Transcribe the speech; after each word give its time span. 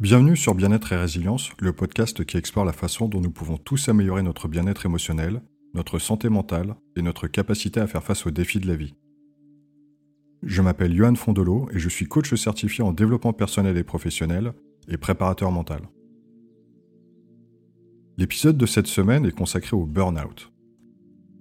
Bienvenue 0.00 0.36
sur 0.36 0.54
Bien-être 0.54 0.92
et 0.92 0.96
Résilience, 0.96 1.50
le 1.58 1.72
podcast 1.72 2.24
qui 2.24 2.36
explore 2.36 2.64
la 2.64 2.72
façon 2.72 3.08
dont 3.08 3.20
nous 3.20 3.32
pouvons 3.32 3.56
tous 3.56 3.88
améliorer 3.88 4.22
notre 4.22 4.46
bien-être 4.46 4.86
émotionnel, 4.86 5.42
notre 5.74 5.98
santé 5.98 6.28
mentale 6.28 6.76
et 6.94 7.02
notre 7.02 7.26
capacité 7.26 7.80
à 7.80 7.88
faire 7.88 8.04
face 8.04 8.24
aux 8.24 8.30
défis 8.30 8.60
de 8.60 8.68
la 8.68 8.76
vie. 8.76 8.94
Je 10.44 10.62
m'appelle 10.62 10.94
Johan 10.94 11.16
Fondolo 11.16 11.68
et 11.72 11.80
je 11.80 11.88
suis 11.88 12.06
coach 12.06 12.32
certifié 12.36 12.84
en 12.84 12.92
développement 12.92 13.32
personnel 13.32 13.76
et 13.76 13.82
professionnel 13.82 14.52
et 14.86 14.98
préparateur 14.98 15.50
mental. 15.50 15.80
L'épisode 18.18 18.56
de 18.56 18.66
cette 18.66 18.86
semaine 18.86 19.26
est 19.26 19.32
consacré 19.32 19.76
au 19.76 19.84
burn-out. 19.84 20.52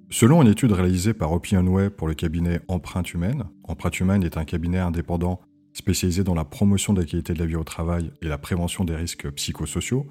Selon 0.10 0.42
une 0.42 0.48
étude 0.48 0.72
réalisée 0.72 1.14
par 1.14 1.32
Opinionway 1.32 1.92
pour 1.92 2.08
le 2.08 2.16
cabinet 2.16 2.62
Empreinte 2.70 3.14
Humaine, 3.14 3.44
Empreinte 3.66 4.00
Humaine 4.00 4.24
est 4.24 4.38
un 4.38 4.46
cabinet 4.46 4.80
indépendant 4.80 5.42
spécialisé 5.78 6.24
dans 6.24 6.34
la 6.34 6.44
promotion 6.44 6.94
de 6.94 7.02
la 7.02 7.06
qualité 7.06 7.34
de 7.34 7.40
la 7.40 7.46
vie 7.46 7.56
au 7.56 7.64
travail 7.64 8.12
et 8.24 8.28
la 8.28 8.40
prévention 8.40 8.84
des 8.84 8.96
risques 8.96 9.30
psychosociaux, 9.32 10.08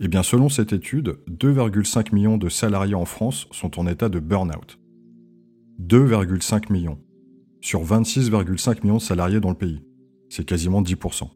eh 0.00 0.08
bien 0.08 0.24
selon 0.24 0.48
cette 0.48 0.72
étude, 0.72 1.18
2,5 1.30 2.12
millions 2.12 2.36
de 2.36 2.48
salariés 2.48 2.96
en 2.96 3.04
France 3.04 3.46
sont 3.52 3.78
en 3.78 3.86
état 3.86 4.08
de 4.08 4.18
burn-out. 4.18 4.80
2,5 5.80 6.72
millions 6.72 6.98
sur 7.60 7.84
26,5 7.84 8.82
millions 8.82 8.96
de 8.96 9.02
salariés 9.02 9.38
dans 9.38 9.50
le 9.50 9.54
pays. 9.54 9.84
C'est 10.28 10.44
quasiment 10.44 10.82
10%. 10.82 11.28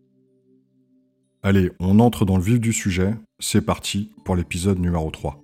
Allez, 1.44 1.70
on 1.78 2.00
entre 2.00 2.24
dans 2.24 2.38
le 2.38 2.42
vif 2.42 2.58
du 2.58 2.72
sujet, 2.72 3.14
c'est 3.38 3.64
parti 3.64 4.10
pour 4.24 4.34
l'épisode 4.34 4.80
numéro 4.80 5.08
3. 5.12 5.40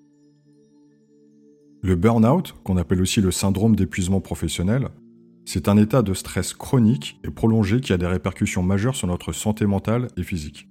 Le 1.83 1.95
burn-out, 1.95 2.55
qu'on 2.65 2.77
appelle 2.77 3.01
aussi 3.01 3.21
le 3.21 3.31
syndrome 3.31 3.77
d'épuisement 3.77 4.21
professionnel, 4.21 4.89
c'est 5.45 5.69
un 5.69 5.77
état 5.77 6.03
de 6.03 6.15
stress 6.15 6.55
chronique 6.55 7.19
et 7.25 7.31
prolongé 7.31 7.81
qui 7.81 7.93
a 7.93 7.99
des 7.99 8.07
répercussions 8.07 8.63
majeures 8.63 8.97
sur 8.97 9.09
notre 9.09 9.33
santé 9.33 9.67
mentale 9.67 10.09
et 10.17 10.23
physique. 10.23 10.69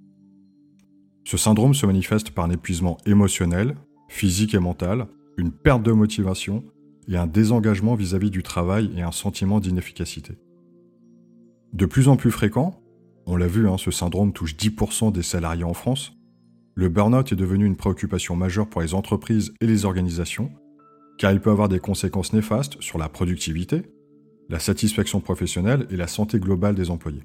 Ce 1.24 1.36
syndrome 1.36 1.74
se 1.74 1.86
manifeste 1.86 2.30
par 2.30 2.44
un 2.44 2.50
épuisement 2.50 2.98
émotionnel, 3.06 3.76
physique 4.08 4.54
et 4.54 4.58
mental, 4.58 5.06
une 5.36 5.52
perte 5.52 5.82
de 5.82 5.92
motivation 5.92 6.64
et 7.08 7.16
un 7.16 7.26
désengagement 7.26 7.94
vis-à-vis 7.94 8.30
du 8.30 8.42
travail 8.42 8.90
et 8.96 9.02
un 9.02 9.12
sentiment 9.12 9.60
d'inefficacité. 9.60 10.34
De 11.72 11.86
plus 11.86 12.08
en 12.08 12.16
plus 12.16 12.30
fréquent, 12.30 12.80
on 13.26 13.36
l'a 13.36 13.46
vu, 13.46 13.68
hein, 13.68 13.78
ce 13.78 13.90
syndrome 13.90 14.32
touche 14.32 14.56
10% 14.56 15.12
des 15.12 15.22
salariés 15.22 15.64
en 15.64 15.74
France, 15.74 16.12
le 16.74 16.88
burn-out 16.88 17.32
est 17.32 17.36
devenu 17.36 17.66
une 17.66 17.76
préoccupation 17.76 18.34
majeure 18.34 18.68
pour 18.68 18.80
les 18.80 18.94
entreprises 18.94 19.52
et 19.60 19.66
les 19.66 19.84
organisations, 19.84 20.50
car 21.18 21.32
il 21.32 21.40
peut 21.40 21.50
avoir 21.50 21.68
des 21.68 21.80
conséquences 21.80 22.32
néfastes 22.32 22.80
sur 22.80 22.98
la 22.98 23.08
productivité, 23.08 23.82
la 24.48 24.58
satisfaction 24.58 25.20
professionnelle 25.20 25.86
et 25.90 25.96
la 25.96 26.06
santé 26.06 26.38
globale 26.38 26.74
des 26.74 26.90
employés. 26.90 27.24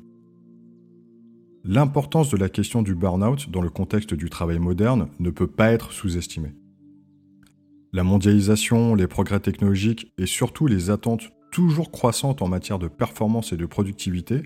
L'importance 1.64 2.30
de 2.30 2.38
la 2.38 2.48
question 2.48 2.82
du 2.82 2.96
burn-out 2.96 3.50
dans 3.50 3.62
le 3.62 3.70
contexte 3.70 4.14
du 4.14 4.30
travail 4.30 4.60
moderne 4.60 5.10
ne 5.20 5.30
peut 5.30 5.48
pas 5.48 5.72
être 5.72 5.92
sous-estimée. 5.92 6.54
La 7.92 8.04
mondialisation, 8.04 8.96
les 8.96 9.08
progrès 9.08 9.40
technologiques 9.40 10.12
et 10.18 10.26
surtout 10.26 10.68
les 10.68 10.90
attentes 10.90 11.30
toujours 11.52 11.92
croissantes 11.92 12.42
en 12.42 12.48
matière 12.48 12.80
de 12.80 12.88
performance 12.88 13.52
et 13.52 13.58
de 13.58 13.66
productivité 13.66 14.44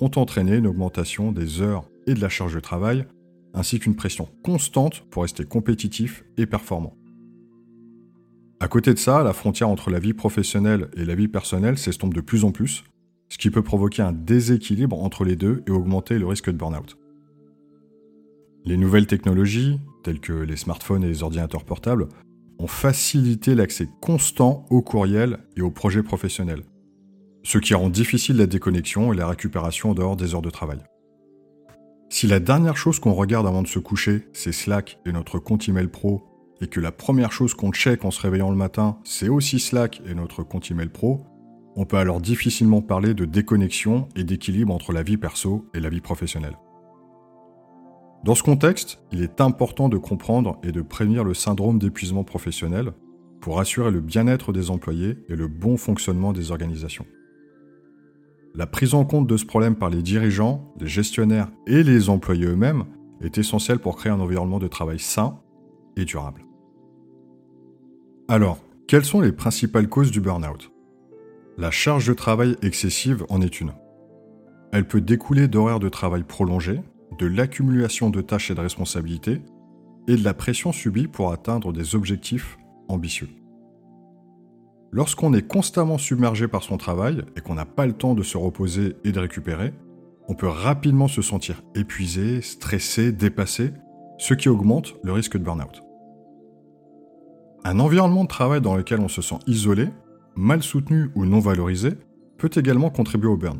ont 0.00 0.10
entraîné 0.16 0.56
une 0.56 0.66
augmentation 0.66 1.32
des 1.32 1.60
heures 1.60 1.88
et 2.06 2.14
de 2.14 2.20
la 2.20 2.28
charge 2.28 2.54
de 2.54 2.60
travail, 2.60 3.06
ainsi 3.54 3.78
qu'une 3.78 3.96
pression 3.96 4.28
constante 4.42 5.04
pour 5.10 5.22
rester 5.22 5.44
compétitif 5.44 6.24
et 6.36 6.46
performant. 6.46 6.94
À 8.58 8.68
côté 8.68 8.94
de 8.94 8.98
ça, 8.98 9.22
la 9.22 9.34
frontière 9.34 9.68
entre 9.68 9.90
la 9.90 9.98
vie 9.98 10.14
professionnelle 10.14 10.88
et 10.96 11.04
la 11.04 11.14
vie 11.14 11.28
personnelle 11.28 11.76
s'estompe 11.76 12.14
de 12.14 12.22
plus 12.22 12.44
en 12.44 12.52
plus, 12.52 12.84
ce 13.28 13.36
qui 13.36 13.50
peut 13.50 13.62
provoquer 13.62 14.02
un 14.02 14.12
déséquilibre 14.12 15.02
entre 15.02 15.24
les 15.24 15.36
deux 15.36 15.62
et 15.66 15.70
augmenter 15.70 16.18
le 16.18 16.26
risque 16.26 16.50
de 16.50 16.56
burn-out. 16.56 16.96
Les 18.64 18.78
nouvelles 18.78 19.06
technologies, 19.06 19.78
telles 20.02 20.20
que 20.20 20.32
les 20.32 20.56
smartphones 20.56 21.04
et 21.04 21.08
les 21.08 21.22
ordinateurs 21.22 21.64
portables, 21.64 22.08
ont 22.58 22.66
facilité 22.66 23.54
l'accès 23.54 23.88
constant 24.00 24.64
au 24.70 24.80
courriel 24.80 25.38
et 25.56 25.60
aux 25.60 25.70
projets 25.70 26.02
professionnels, 26.02 26.62
ce 27.42 27.58
qui 27.58 27.74
rend 27.74 27.90
difficile 27.90 28.38
la 28.38 28.46
déconnexion 28.46 29.12
et 29.12 29.16
la 29.16 29.28
récupération 29.28 29.90
en 29.90 29.94
dehors 29.94 30.16
des 30.16 30.34
heures 30.34 30.42
de 30.42 30.50
travail. 30.50 30.78
Si 32.08 32.26
la 32.26 32.40
dernière 32.40 32.78
chose 32.78 33.00
qu'on 33.00 33.12
regarde 33.12 33.46
avant 33.46 33.62
de 33.62 33.68
se 33.68 33.78
coucher, 33.78 34.28
c'est 34.32 34.52
Slack 34.52 34.98
et 35.04 35.12
notre 35.12 35.38
compte 35.38 35.68
email 35.68 35.88
pro 35.88 36.24
et 36.60 36.66
que 36.68 36.80
la 36.80 36.92
première 36.92 37.32
chose 37.32 37.54
qu'on 37.54 37.72
check 37.72 38.04
en 38.04 38.10
se 38.10 38.20
réveillant 38.20 38.50
le 38.50 38.56
matin, 38.56 38.98
c'est 39.04 39.28
aussi 39.28 39.58
Slack 39.58 40.02
et 40.06 40.14
notre 40.14 40.42
compte 40.42 40.70
email 40.70 40.88
pro, 40.88 41.20
on 41.76 41.84
peut 41.84 41.98
alors 41.98 42.20
difficilement 42.20 42.80
parler 42.80 43.12
de 43.12 43.26
déconnexion 43.26 44.08
et 44.16 44.24
d'équilibre 44.24 44.72
entre 44.72 44.92
la 44.92 45.02
vie 45.02 45.18
perso 45.18 45.66
et 45.74 45.80
la 45.80 45.90
vie 45.90 46.00
professionnelle. 46.00 46.56
Dans 48.24 48.34
ce 48.34 48.42
contexte, 48.42 48.98
il 49.12 49.22
est 49.22 49.40
important 49.40 49.88
de 49.88 49.98
comprendre 49.98 50.58
et 50.62 50.72
de 50.72 50.80
prévenir 50.80 51.22
le 51.22 51.34
syndrome 51.34 51.78
d'épuisement 51.78 52.24
professionnel 52.24 52.92
pour 53.40 53.60
assurer 53.60 53.90
le 53.90 54.00
bien-être 54.00 54.52
des 54.52 54.70
employés 54.70 55.18
et 55.28 55.36
le 55.36 55.48
bon 55.48 55.76
fonctionnement 55.76 56.32
des 56.32 56.50
organisations. 56.50 57.06
La 58.54 58.66
prise 58.66 58.94
en 58.94 59.04
compte 59.04 59.26
de 59.26 59.36
ce 59.36 59.44
problème 59.44 59.76
par 59.76 59.90
les 59.90 60.02
dirigeants, 60.02 60.72
les 60.80 60.88
gestionnaires 60.88 61.50
et 61.66 61.82
les 61.82 62.08
employés 62.08 62.46
eux-mêmes 62.46 62.86
est 63.20 63.36
essentielle 63.36 63.78
pour 63.78 63.96
créer 63.96 64.10
un 64.10 64.20
environnement 64.20 64.58
de 64.58 64.66
travail 64.66 64.98
sain 64.98 65.38
et 65.96 66.06
durable. 66.06 66.45
Alors, 68.28 68.58
quelles 68.88 69.04
sont 69.04 69.20
les 69.20 69.30
principales 69.30 69.88
causes 69.88 70.10
du 70.10 70.20
burn-out? 70.20 70.72
La 71.58 71.70
charge 71.70 72.08
de 72.08 72.12
travail 72.12 72.56
excessive 72.60 73.24
en 73.28 73.40
est 73.40 73.60
une. 73.60 73.72
Elle 74.72 74.88
peut 74.88 75.00
découler 75.00 75.46
d'horaires 75.46 75.78
de 75.78 75.88
travail 75.88 76.24
prolongés, 76.24 76.80
de 77.20 77.26
l'accumulation 77.26 78.10
de 78.10 78.20
tâches 78.20 78.50
et 78.50 78.56
de 78.56 78.60
responsabilités, 78.60 79.42
et 80.08 80.16
de 80.16 80.24
la 80.24 80.34
pression 80.34 80.72
subie 80.72 81.06
pour 81.06 81.30
atteindre 81.30 81.72
des 81.72 81.94
objectifs 81.94 82.58
ambitieux. 82.88 83.28
Lorsqu'on 84.90 85.32
est 85.32 85.46
constamment 85.46 85.98
submergé 85.98 86.48
par 86.48 86.64
son 86.64 86.78
travail 86.78 87.22
et 87.36 87.40
qu'on 87.40 87.54
n'a 87.54 87.64
pas 87.64 87.86
le 87.86 87.92
temps 87.92 88.14
de 88.14 88.24
se 88.24 88.36
reposer 88.36 88.96
et 89.04 89.12
de 89.12 89.20
récupérer, 89.20 89.72
on 90.26 90.34
peut 90.34 90.48
rapidement 90.48 91.06
se 91.06 91.22
sentir 91.22 91.62
épuisé, 91.76 92.42
stressé, 92.42 93.12
dépassé, 93.12 93.70
ce 94.18 94.34
qui 94.34 94.48
augmente 94.48 94.96
le 95.04 95.12
risque 95.12 95.36
de 95.36 95.44
burn-out. 95.44 95.85
Un 97.68 97.80
environnement 97.80 98.22
de 98.22 98.28
travail 98.28 98.60
dans 98.60 98.76
lequel 98.76 99.00
on 99.00 99.08
se 99.08 99.20
sent 99.20 99.40
isolé, 99.48 99.88
mal 100.36 100.62
soutenu 100.62 101.10
ou 101.16 101.24
non 101.24 101.40
valorisé 101.40 101.94
peut 102.38 102.50
également 102.54 102.90
contribuer 102.90 103.26
au 103.26 103.36
burn. 103.36 103.58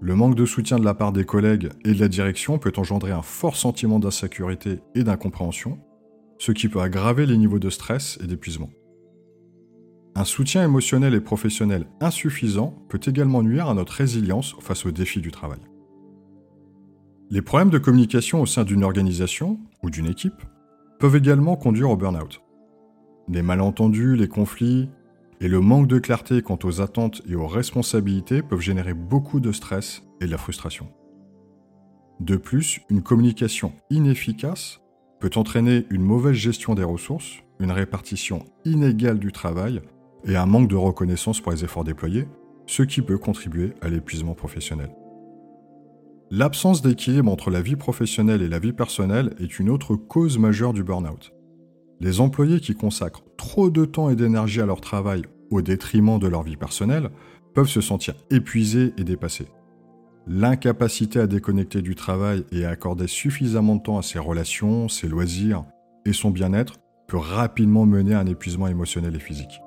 Le 0.00 0.14
manque 0.14 0.36
de 0.36 0.46
soutien 0.46 0.78
de 0.78 0.86
la 0.86 0.94
part 0.94 1.12
des 1.12 1.26
collègues 1.26 1.68
et 1.84 1.92
de 1.92 2.00
la 2.00 2.08
direction 2.08 2.58
peut 2.58 2.72
engendrer 2.78 3.12
un 3.12 3.20
fort 3.20 3.56
sentiment 3.56 3.98
d'insécurité 3.98 4.78
et 4.94 5.04
d'incompréhension, 5.04 5.78
ce 6.38 6.50
qui 6.50 6.70
peut 6.70 6.80
aggraver 6.80 7.26
les 7.26 7.36
niveaux 7.36 7.58
de 7.58 7.68
stress 7.68 8.18
et 8.24 8.26
d'épuisement. 8.26 8.70
Un 10.14 10.24
soutien 10.24 10.64
émotionnel 10.64 11.12
et 11.12 11.20
professionnel 11.20 11.84
insuffisant 12.00 12.74
peut 12.88 13.00
également 13.04 13.42
nuire 13.42 13.68
à 13.68 13.74
notre 13.74 13.92
résilience 13.92 14.56
face 14.60 14.86
aux 14.86 14.92
défis 14.92 15.20
du 15.20 15.30
travail. 15.30 15.60
Les 17.28 17.42
problèmes 17.42 17.68
de 17.68 17.76
communication 17.76 18.40
au 18.40 18.46
sein 18.46 18.64
d'une 18.64 18.82
organisation 18.82 19.60
ou 19.82 19.90
d'une 19.90 20.06
équipe 20.06 20.42
peuvent 20.98 21.16
également 21.16 21.56
conduire 21.56 21.90
au 21.90 21.98
burn-out. 21.98 22.40
Les 23.28 23.42
malentendus, 23.42 24.16
les 24.16 24.28
conflits 24.28 24.90
et 25.40 25.48
le 25.48 25.60
manque 25.60 25.86
de 25.86 25.98
clarté 25.98 26.42
quant 26.42 26.58
aux 26.64 26.80
attentes 26.80 27.22
et 27.28 27.34
aux 27.34 27.46
responsabilités 27.46 28.42
peuvent 28.42 28.60
générer 28.60 28.94
beaucoup 28.94 29.40
de 29.40 29.52
stress 29.52 30.02
et 30.20 30.26
de 30.26 30.30
la 30.30 30.38
frustration. 30.38 30.88
De 32.20 32.36
plus, 32.36 32.80
une 32.90 33.02
communication 33.02 33.72
inefficace 33.88 34.80
peut 35.20 35.30
entraîner 35.36 35.86
une 35.90 36.02
mauvaise 36.02 36.34
gestion 36.34 36.74
des 36.74 36.84
ressources, 36.84 37.38
une 37.60 37.72
répartition 37.72 38.44
inégale 38.64 39.18
du 39.18 39.32
travail 39.32 39.80
et 40.24 40.36
un 40.36 40.46
manque 40.46 40.68
de 40.68 40.76
reconnaissance 40.76 41.40
pour 41.40 41.52
les 41.52 41.64
efforts 41.64 41.84
déployés, 41.84 42.26
ce 42.66 42.82
qui 42.82 43.00
peut 43.00 43.18
contribuer 43.18 43.72
à 43.80 43.88
l'épuisement 43.88 44.34
professionnel. 44.34 44.90
L'absence 46.30 46.82
d'équilibre 46.82 47.32
entre 47.32 47.50
la 47.50 47.60
vie 47.60 47.76
professionnelle 47.76 48.42
et 48.42 48.48
la 48.48 48.58
vie 48.58 48.72
personnelle 48.72 49.34
est 49.40 49.58
une 49.58 49.70
autre 49.70 49.96
cause 49.96 50.38
majeure 50.38 50.72
du 50.72 50.84
burn-out. 50.84 51.32
Les 52.00 52.20
employés 52.20 52.60
qui 52.60 52.74
consacrent 52.74 53.22
trop 53.36 53.68
de 53.68 53.84
temps 53.84 54.08
et 54.08 54.16
d'énergie 54.16 54.62
à 54.62 54.66
leur 54.66 54.80
travail 54.80 55.22
au 55.50 55.60
détriment 55.60 56.18
de 56.18 56.28
leur 56.28 56.42
vie 56.42 56.56
personnelle 56.56 57.10
peuvent 57.54 57.68
se 57.68 57.82
sentir 57.82 58.14
épuisés 58.30 58.94
et 58.96 59.04
dépassés. 59.04 59.48
L'incapacité 60.26 61.18
à 61.18 61.26
déconnecter 61.26 61.82
du 61.82 61.94
travail 61.94 62.44
et 62.52 62.64
à 62.64 62.70
accorder 62.70 63.06
suffisamment 63.06 63.76
de 63.76 63.82
temps 63.82 63.98
à 63.98 64.02
ses 64.02 64.18
relations, 64.18 64.88
ses 64.88 65.08
loisirs 65.08 65.64
et 66.06 66.12
son 66.12 66.30
bien-être 66.30 66.74
peut 67.06 67.18
rapidement 67.18 67.84
mener 67.84 68.14
à 68.14 68.20
un 68.20 68.26
épuisement 68.26 68.68
émotionnel 68.68 69.14
et 69.16 69.20
physique. 69.20 69.60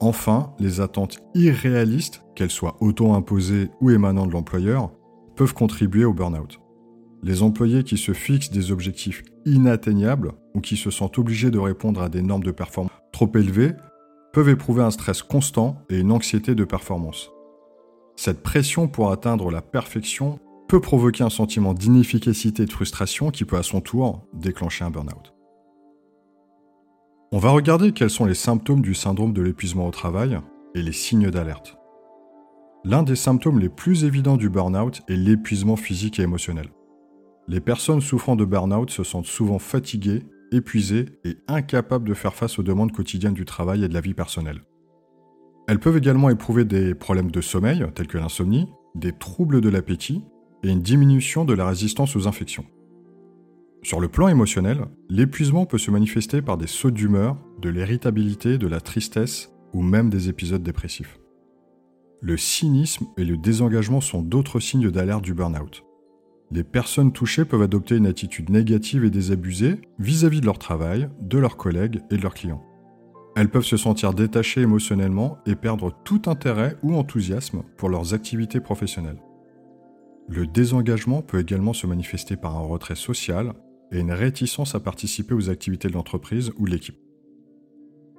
Enfin, 0.00 0.54
les 0.58 0.80
attentes 0.80 1.18
irréalistes, 1.34 2.24
qu'elles 2.34 2.50
soient 2.50 2.78
auto-imposées 2.80 3.70
ou 3.80 3.90
émanant 3.90 4.26
de 4.26 4.32
l'employeur, 4.32 4.90
peuvent 5.36 5.52
contribuer 5.52 6.04
au 6.04 6.14
burn-out. 6.14 6.58
Les 7.22 7.42
employés 7.42 7.84
qui 7.84 7.98
se 7.98 8.12
fixent 8.12 8.50
des 8.50 8.72
objectifs 8.72 9.22
inatteignables 9.44 10.32
ou 10.54 10.60
qui 10.60 10.76
se 10.76 10.90
sentent 10.90 11.18
obligés 11.18 11.50
de 11.50 11.58
répondre 11.58 12.00
à 12.00 12.08
des 12.08 12.22
normes 12.22 12.42
de 12.42 12.50
performance 12.50 12.92
trop 13.12 13.30
élevées 13.34 13.72
peuvent 14.32 14.48
éprouver 14.48 14.82
un 14.82 14.90
stress 14.90 15.22
constant 15.22 15.82
et 15.90 15.98
une 15.98 16.12
anxiété 16.12 16.54
de 16.54 16.64
performance. 16.64 17.30
Cette 18.16 18.42
pression 18.42 18.88
pour 18.88 19.12
atteindre 19.12 19.50
la 19.50 19.60
perfection 19.60 20.38
peut 20.68 20.80
provoquer 20.80 21.24
un 21.24 21.30
sentiment 21.30 21.74
d'inefficacité 21.74 22.62
et 22.62 22.66
de 22.66 22.72
frustration 22.72 23.30
qui 23.30 23.44
peut 23.44 23.56
à 23.56 23.62
son 23.62 23.80
tour 23.80 24.22
déclencher 24.32 24.84
un 24.84 24.90
burn-out. 24.90 25.34
On 27.32 27.38
va 27.38 27.50
regarder 27.50 27.92
quels 27.92 28.10
sont 28.10 28.24
les 28.24 28.34
symptômes 28.34 28.82
du 28.82 28.94
syndrome 28.94 29.32
de 29.32 29.42
l'épuisement 29.42 29.86
au 29.86 29.90
travail 29.90 30.38
et 30.74 30.82
les 30.82 30.92
signes 30.92 31.30
d'alerte. 31.30 31.76
L'un 32.84 33.02
des 33.02 33.16
symptômes 33.16 33.58
les 33.58 33.68
plus 33.68 34.04
évidents 34.04 34.36
du 34.36 34.48
burn-out 34.48 35.02
est 35.08 35.16
l'épuisement 35.16 35.76
physique 35.76 36.18
et 36.18 36.22
émotionnel. 36.22 36.70
Les 37.50 37.58
personnes 37.58 38.00
souffrant 38.00 38.36
de 38.36 38.44
burn-out 38.44 38.90
se 38.90 39.02
sentent 39.02 39.26
souvent 39.26 39.58
fatiguées, 39.58 40.22
épuisées 40.52 41.06
et 41.24 41.36
incapables 41.48 42.08
de 42.08 42.14
faire 42.14 42.32
face 42.32 42.60
aux 42.60 42.62
demandes 42.62 42.92
quotidiennes 42.92 43.34
du 43.34 43.44
travail 43.44 43.82
et 43.82 43.88
de 43.88 43.94
la 43.94 44.00
vie 44.00 44.14
personnelle. 44.14 44.62
Elles 45.66 45.80
peuvent 45.80 45.96
également 45.96 46.30
éprouver 46.30 46.64
des 46.64 46.94
problèmes 46.94 47.32
de 47.32 47.40
sommeil, 47.40 47.84
tels 47.96 48.06
que 48.06 48.18
l'insomnie, 48.18 48.68
des 48.94 49.12
troubles 49.12 49.60
de 49.60 49.68
l'appétit 49.68 50.22
et 50.62 50.68
une 50.68 50.80
diminution 50.80 51.44
de 51.44 51.52
la 51.52 51.66
résistance 51.66 52.14
aux 52.14 52.28
infections. 52.28 52.66
Sur 53.82 53.98
le 53.98 54.06
plan 54.06 54.28
émotionnel, 54.28 54.84
l'épuisement 55.08 55.66
peut 55.66 55.78
se 55.78 55.90
manifester 55.90 56.42
par 56.42 56.56
des 56.56 56.68
sauts 56.68 56.92
d'humeur, 56.92 57.36
de 57.60 57.68
l'irritabilité, 57.68 58.58
de 58.58 58.68
la 58.68 58.80
tristesse 58.80 59.50
ou 59.72 59.82
même 59.82 60.08
des 60.08 60.28
épisodes 60.28 60.62
dépressifs. 60.62 61.18
Le 62.22 62.36
cynisme 62.36 63.06
et 63.16 63.24
le 63.24 63.36
désengagement 63.36 64.00
sont 64.00 64.22
d'autres 64.22 64.60
signes 64.60 64.92
d'alerte 64.92 65.24
du 65.24 65.34
burn-out. 65.34 65.82
Les 66.52 66.64
personnes 66.64 67.12
touchées 67.12 67.44
peuvent 67.44 67.62
adopter 67.62 67.96
une 67.96 68.06
attitude 68.06 68.50
négative 68.50 69.04
et 69.04 69.10
désabusée 69.10 69.80
vis-à-vis 70.00 70.40
de 70.40 70.46
leur 70.46 70.58
travail, 70.58 71.08
de 71.20 71.38
leurs 71.38 71.56
collègues 71.56 72.00
et 72.10 72.16
de 72.16 72.22
leurs 72.22 72.34
clients. 72.34 72.64
Elles 73.36 73.48
peuvent 73.48 73.64
se 73.64 73.76
sentir 73.76 74.12
détachées 74.12 74.62
émotionnellement 74.62 75.38
et 75.46 75.54
perdre 75.54 75.96
tout 76.04 76.22
intérêt 76.26 76.76
ou 76.82 76.96
enthousiasme 76.96 77.62
pour 77.76 77.88
leurs 77.88 78.14
activités 78.14 78.60
professionnelles. 78.60 79.22
Le 80.28 80.46
désengagement 80.46 81.22
peut 81.22 81.38
également 81.38 81.72
se 81.72 81.86
manifester 81.86 82.36
par 82.36 82.56
un 82.56 82.62
retrait 82.62 82.96
social 82.96 83.52
et 83.92 84.00
une 84.00 84.12
réticence 84.12 84.74
à 84.74 84.80
participer 84.80 85.34
aux 85.34 85.50
activités 85.50 85.88
de 85.88 85.94
l'entreprise 85.94 86.50
ou 86.58 86.66
de 86.66 86.70
l'équipe. 86.70 86.98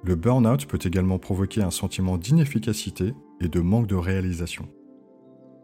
Le 0.04 0.16
burn-out 0.16 0.66
peut 0.66 0.80
également 0.82 1.18
provoquer 1.18 1.62
un 1.62 1.70
sentiment 1.70 2.16
d'inefficacité 2.16 3.12
et 3.40 3.48
de 3.48 3.60
manque 3.60 3.86
de 3.86 3.94
réalisation. 3.94 4.68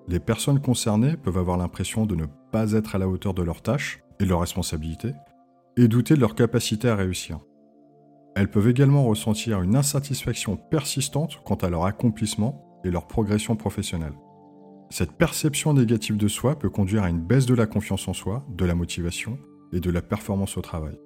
Les 0.09 0.21
personnes 0.21 0.61
concernées 0.61 1.19
peuvent 1.19 1.37
avoir 1.37 1.59
l'impression 1.59 2.07
de 2.07 2.15
ne 2.15 2.25
pas 2.51 2.73
être 2.73 2.95
à 2.95 2.99
la 2.99 3.07
hauteur 3.07 3.35
de 3.35 3.43
leurs 3.43 3.61
tâches 3.61 4.03
et 4.19 4.25
de 4.25 4.29
leurs 4.31 4.41
responsabilités, 4.41 5.13
et 5.77 5.87
douter 5.87 6.15
de 6.15 6.21
leur 6.21 6.35
capacité 6.35 6.89
à 6.89 6.97
réussir. 6.97 7.41
Elles 8.35 8.51
peuvent 8.51 8.69
également 8.69 9.05
ressentir 9.05 9.61
une 9.61 9.77
insatisfaction 9.77 10.57
persistante 10.57 11.41
quant 11.45 11.57
à 11.57 11.69
leur 11.69 11.85
accomplissement 11.85 12.81
et 12.85 12.91
leur 12.91 13.07
progression 13.07 13.55
professionnelle. 13.55 14.15
Cette 14.89 15.13
perception 15.13 15.75
négative 15.75 16.17
de 16.17 16.29
soi 16.29 16.59
peut 16.59 16.71
conduire 16.71 17.03
à 17.03 17.11
une 17.11 17.21
baisse 17.21 17.45
de 17.45 17.55
la 17.55 17.67
confiance 17.67 18.09
en 18.09 18.15
soi, 18.15 18.47
de 18.49 18.65
la 18.65 18.75
motivation 18.75 19.39
et 19.75 19.81
de 19.81 19.91
la 19.91 20.01
performance 20.01 20.57
au 20.57 20.63
travail. 20.63 20.99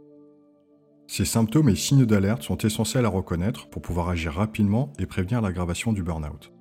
Ces 1.09 1.25
symptômes 1.25 1.69
et 1.69 1.75
signes 1.75 2.07
d'alerte 2.07 2.45
sont 2.45 2.59
essentiels 2.59 3.05
à 3.05 3.09
reconnaître 3.09 3.69
pour 3.69 3.83
pouvoir 3.83 4.09
agir 4.09 4.35
rapidement 4.35 4.93
et 5.01 5.07
prévenir 5.07 5.43
l'aggravation 5.43 5.93
du 5.93 6.05
burn-out. 6.05 6.53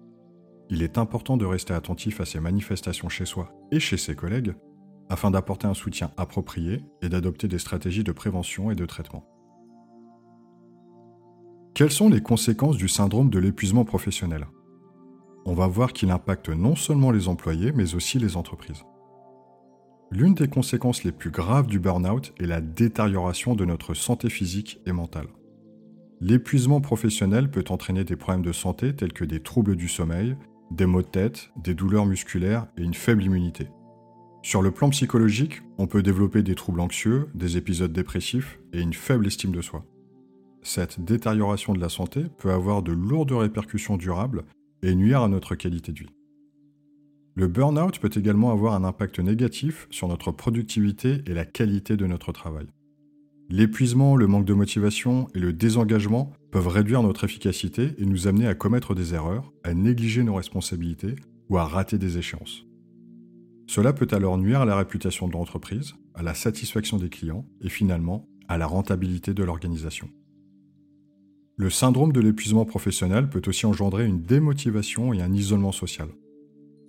Il 0.73 0.83
est 0.83 0.97
important 0.97 1.35
de 1.35 1.43
rester 1.43 1.73
attentif 1.73 2.21
à 2.21 2.25
ces 2.25 2.39
manifestations 2.39 3.09
chez 3.09 3.25
soi 3.25 3.53
et 3.73 3.81
chez 3.81 3.97
ses 3.97 4.15
collègues 4.15 4.53
afin 5.09 5.29
d'apporter 5.29 5.67
un 5.67 5.73
soutien 5.73 6.11
approprié 6.15 6.81
et 7.01 7.09
d'adopter 7.09 7.49
des 7.49 7.59
stratégies 7.59 8.05
de 8.05 8.13
prévention 8.13 8.71
et 8.71 8.75
de 8.75 8.85
traitement. 8.85 9.27
Quelles 11.73 11.91
sont 11.91 12.09
les 12.09 12.21
conséquences 12.21 12.77
du 12.77 12.87
syndrome 12.87 13.29
de 13.29 13.37
l'épuisement 13.37 13.83
professionnel? 13.83 14.47
On 15.45 15.53
va 15.53 15.67
voir 15.67 15.91
qu'il 15.91 16.09
impacte 16.09 16.47
non 16.47 16.77
seulement 16.77 17.11
les 17.11 17.27
employés 17.27 17.73
mais 17.73 17.93
aussi 17.93 18.17
les 18.17 18.37
entreprises. 18.37 18.85
L'une 20.09 20.35
des 20.35 20.47
conséquences 20.47 21.03
les 21.03 21.11
plus 21.11 21.31
graves 21.31 21.67
du 21.67 21.79
burn-out 21.79 22.33
est 22.39 22.45
la 22.45 22.61
détérioration 22.61 23.55
de 23.55 23.65
notre 23.65 23.93
santé 23.93 24.29
physique 24.29 24.79
et 24.85 24.93
mentale. 24.93 25.27
L'épuisement 26.21 26.79
professionnel 26.79 27.51
peut 27.51 27.65
entraîner 27.67 28.05
des 28.05 28.15
problèmes 28.15 28.45
de 28.45 28.53
santé 28.53 28.95
tels 28.95 29.11
que 29.11 29.25
des 29.25 29.41
troubles 29.41 29.75
du 29.75 29.89
sommeil, 29.89 30.37
des 30.71 30.85
maux 30.85 31.01
de 31.01 31.07
tête, 31.07 31.51
des 31.57 31.73
douleurs 31.73 32.05
musculaires 32.05 32.67
et 32.77 32.81
une 32.81 32.93
faible 32.93 33.23
immunité. 33.23 33.67
Sur 34.41 34.61
le 34.61 34.71
plan 34.71 34.89
psychologique, 34.89 35.61
on 35.77 35.85
peut 35.85 36.01
développer 36.01 36.41
des 36.41 36.55
troubles 36.55 36.79
anxieux, 36.79 37.27
des 37.35 37.57
épisodes 37.57 37.93
dépressifs 37.93 38.59
et 38.73 38.81
une 38.81 38.93
faible 38.93 39.27
estime 39.27 39.51
de 39.51 39.61
soi. 39.61 39.85
Cette 40.63 41.03
détérioration 41.03 41.73
de 41.73 41.79
la 41.79 41.89
santé 41.89 42.25
peut 42.37 42.51
avoir 42.51 42.81
de 42.81 42.91
lourdes 42.91 43.31
répercussions 43.31 43.97
durables 43.97 44.45
et 44.81 44.95
nuire 44.95 45.21
à 45.21 45.27
notre 45.27 45.55
qualité 45.55 45.91
de 45.91 45.99
vie. 45.99 46.09
Le 47.35 47.47
burn-out 47.47 47.99
peut 47.99 48.11
également 48.15 48.51
avoir 48.51 48.73
un 48.73 48.83
impact 48.83 49.19
négatif 49.19 49.87
sur 49.89 50.07
notre 50.07 50.31
productivité 50.31 51.21
et 51.27 51.33
la 51.33 51.45
qualité 51.45 51.97
de 51.97 52.05
notre 52.05 52.31
travail. 52.31 52.67
L'épuisement, 53.51 54.15
le 54.15 54.27
manque 54.27 54.45
de 54.45 54.53
motivation 54.53 55.27
et 55.35 55.39
le 55.39 55.51
désengagement 55.51 56.31
peuvent 56.51 56.69
réduire 56.69 57.03
notre 57.03 57.25
efficacité 57.25 57.91
et 57.97 58.05
nous 58.05 58.29
amener 58.29 58.47
à 58.47 58.55
commettre 58.55 58.95
des 58.95 59.13
erreurs, 59.13 59.51
à 59.65 59.73
négliger 59.73 60.23
nos 60.23 60.35
responsabilités 60.35 61.15
ou 61.49 61.57
à 61.57 61.65
rater 61.65 61.97
des 61.97 62.17
échéances. 62.17 62.65
Cela 63.67 63.91
peut 63.91 64.07
alors 64.11 64.37
nuire 64.37 64.61
à 64.61 64.65
la 64.65 64.77
réputation 64.77 65.27
de 65.27 65.33
l'entreprise, 65.33 65.95
à 66.15 66.23
la 66.23 66.33
satisfaction 66.33 66.95
des 66.95 67.09
clients 67.09 67.45
et 67.59 67.67
finalement 67.67 68.25
à 68.47 68.57
la 68.57 68.67
rentabilité 68.67 69.33
de 69.33 69.43
l'organisation. 69.43 70.09
Le 71.57 71.69
syndrome 71.69 72.13
de 72.13 72.21
l'épuisement 72.21 72.63
professionnel 72.63 73.29
peut 73.29 73.41
aussi 73.47 73.65
engendrer 73.65 74.05
une 74.05 74.21
démotivation 74.21 75.11
et 75.11 75.21
un 75.21 75.33
isolement 75.33 75.73
social. 75.73 76.07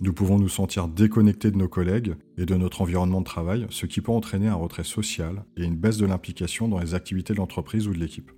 Nous 0.02 0.12
pouvons 0.12 0.36
nous 0.36 0.48
sentir 0.48 0.88
déconnectés 0.88 1.52
de 1.52 1.56
nos 1.56 1.68
collègues 1.68 2.16
et 2.36 2.44
de 2.44 2.56
notre 2.56 2.82
environnement 2.82 3.20
de 3.20 3.24
travail, 3.24 3.68
ce 3.70 3.86
qui 3.86 4.00
peut 4.00 4.10
entraîner 4.10 4.48
un 4.48 4.56
retrait 4.56 4.82
social 4.82 5.44
et 5.56 5.62
une 5.62 5.76
baisse 5.76 5.96
de 5.96 6.06
l'implication 6.06 6.66
dans 6.66 6.80
les 6.80 6.94
activités 6.94 7.34
de 7.34 7.38
l'entreprise 7.38 7.86
ou 7.86 7.94
de 7.94 8.00
l'équipe. 8.00 8.32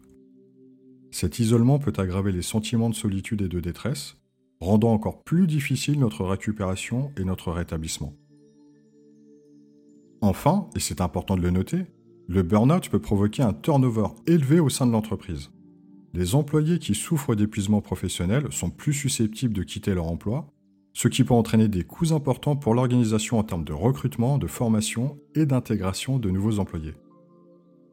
Cet 1.10 1.38
isolement 1.38 1.78
peut 1.78 1.94
aggraver 1.96 2.32
les 2.32 2.42
sentiments 2.42 2.90
de 2.90 2.94
solitude 2.94 3.40
et 3.40 3.48
de 3.48 3.60
détresse, 3.60 4.16
rendant 4.60 4.92
encore 4.92 5.22
plus 5.22 5.46
difficile 5.46 5.98
notre 5.98 6.26
récupération 6.26 7.12
et 7.16 7.24
notre 7.24 7.50
rétablissement. 7.50 8.12
Enfin, 10.20 10.68
et 10.76 10.80
c'est 10.80 11.00
important 11.00 11.34
de 11.34 11.40
le 11.40 11.50
noter, 11.50 11.86
le 12.28 12.42
burn-out 12.42 12.90
peut 12.90 13.00
provoquer 13.00 13.42
un 13.42 13.54
turnover 13.54 14.08
élevé 14.26 14.60
au 14.60 14.68
sein 14.68 14.86
de 14.86 14.92
l'entreprise. 14.92 15.50
Les 16.12 16.34
employés 16.34 16.78
qui 16.78 16.94
souffrent 16.94 17.34
d'épuisement 17.34 17.80
professionnel 17.80 18.48
sont 18.50 18.68
plus 18.68 18.92
susceptibles 18.92 19.54
de 19.54 19.62
quitter 19.62 19.94
leur 19.94 20.08
emploi 20.08 20.53
ce 20.94 21.08
qui 21.08 21.24
peut 21.24 21.34
entraîner 21.34 21.68
des 21.68 21.82
coûts 21.82 22.14
importants 22.14 22.56
pour 22.56 22.72
l'organisation 22.72 23.38
en 23.38 23.42
termes 23.42 23.64
de 23.64 23.72
recrutement, 23.72 24.38
de 24.38 24.46
formation 24.46 25.18
et 25.34 25.44
d'intégration 25.44 26.18
de 26.18 26.30
nouveaux 26.30 26.60
employés. 26.60 26.94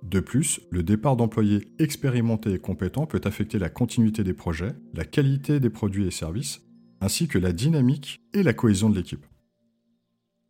De 0.04 0.20
plus, 0.20 0.62
le 0.70 0.84
départ 0.84 1.16
d'employés 1.16 1.68
expérimentés 1.80 2.54
et 2.54 2.60
compétents 2.60 3.08
peut 3.08 3.22
affecter 3.24 3.60
la 3.60 3.70
continuité 3.70 4.24
des 4.24 4.34
projets, 4.34 4.74
la 4.94 5.04
qualité 5.04 5.60
des 5.60 5.70
produits 5.70 6.08
et 6.08 6.12
services, 6.12 6.62
ainsi 7.02 7.28
que 7.28 7.40
la 7.40 7.52
dynamique 7.52 8.22
et 8.34 8.44
la 8.44 8.54
cohésion 8.54 8.90
de 8.90 8.96
l'équipe. 8.96 9.26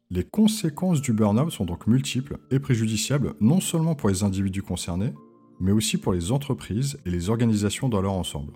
Les 0.10 0.26
conséquences 0.26 1.02
du 1.02 1.14
burn-out 1.14 1.52
sont 1.52 1.66
donc 1.66 1.88
multiples 1.88 2.38
et 2.50 2.60
préjudiciables 2.60 3.36
non 3.40 3.62
seulement 3.62 3.96
pour 3.96 4.10
les 4.10 4.24
individus 4.24 4.62
concernés, 4.62 5.14
mais 5.62 5.72
aussi 5.72 5.98
pour 5.98 6.12
les 6.12 6.34
entreprises 6.34 7.00
et 7.06 7.12
les 7.12 7.30
organisations 7.30 7.88
dans 7.88 8.02
leur 8.02 8.14
ensemble 8.14 8.54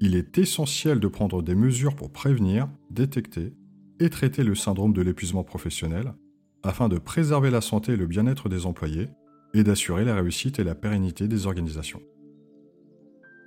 il 0.00 0.16
est 0.16 0.38
essentiel 0.38 0.98
de 0.98 1.08
prendre 1.08 1.42
des 1.42 1.54
mesures 1.54 1.94
pour 1.94 2.10
prévenir, 2.10 2.68
détecter 2.90 3.52
et 4.00 4.08
traiter 4.08 4.42
le 4.42 4.54
syndrome 4.54 4.94
de 4.94 5.02
l'épuisement 5.02 5.44
professionnel 5.44 6.14
afin 6.62 6.88
de 6.88 6.98
préserver 6.98 7.50
la 7.50 7.60
santé 7.60 7.92
et 7.92 7.96
le 7.96 8.06
bien-être 8.06 8.48
des 8.48 8.64
employés 8.64 9.08
et 9.52 9.62
d'assurer 9.62 10.04
la 10.04 10.14
réussite 10.14 10.58
et 10.58 10.64
la 10.64 10.74
pérennité 10.74 11.28
des 11.28 11.46
organisations. 11.46 12.02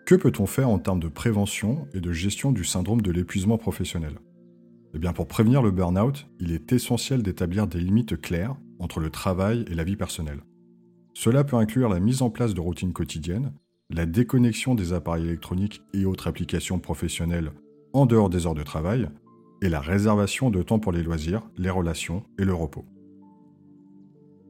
Que 0.05 0.15
peut-on 0.15 0.45
faire 0.45 0.69
en 0.69 0.79
termes 0.79 0.99
de 0.99 1.07
prévention 1.07 1.87
et 1.93 2.01
de 2.01 2.11
gestion 2.11 2.51
du 2.51 2.63
syndrome 2.63 3.01
de 3.01 3.11
l'épuisement 3.11 3.57
professionnel? 3.57 4.19
Eh 4.93 4.99
bien 4.99 5.13
pour 5.13 5.27
prévenir 5.27 5.63
le 5.63 5.71
burn-out, 5.71 6.27
il 6.39 6.51
est 6.51 6.71
essentiel 6.71 7.23
d'établir 7.23 7.65
des 7.65 7.79
limites 7.79 8.19
claires 8.21 8.55
entre 8.77 8.99
le 8.99 9.09
travail 9.09 9.65
et 9.71 9.75
la 9.75 9.83
vie 9.83 9.95
personnelle. 9.95 10.43
Cela 11.15 11.43
peut 11.43 11.55
inclure 11.55 11.89
la 11.89 11.99
mise 11.99 12.21
en 12.21 12.29
place 12.29 12.53
de 12.53 12.61
routines 12.61 12.93
quotidiennes 12.93 13.53
la 13.89 14.05
déconnexion 14.05 14.75
des 14.75 14.93
appareils 14.93 15.25
électroniques 15.25 15.81
et 15.93 16.05
autres 16.05 16.27
applications 16.27 16.79
professionnelles 16.79 17.51
en 17.93 18.05
dehors 18.05 18.29
des 18.29 18.47
heures 18.47 18.55
de 18.55 18.63
travail, 18.63 19.09
et 19.61 19.69
la 19.69 19.79
réservation 19.79 20.49
de 20.49 20.61
temps 20.61 20.79
pour 20.79 20.91
les 20.91 21.03
loisirs, 21.03 21.49
les 21.57 21.69
relations 21.69 22.23
et 22.37 22.43
le 22.43 22.53
repos. 22.53 22.85